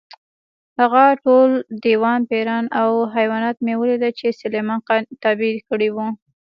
هغه 0.79 1.03
ټول 1.23 1.49
دیوان، 1.85 2.19
پېریان 2.29 2.65
او 2.81 2.89
حیوانات 3.15 3.57
مې 3.65 3.73
ولیدل 3.77 4.11
چې 4.19 4.37
سلیمان 4.41 4.79
تابع 5.23 5.53
کړي 5.69 5.89
وو. 5.91 6.07